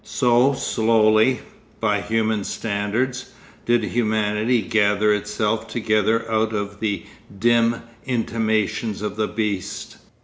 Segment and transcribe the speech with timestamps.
[0.03, 1.41] So slowly,
[1.79, 3.33] by human standards,
[3.67, 7.05] did humanity gather itself together out of the
[7.37, 9.97] dim intimations of the beast.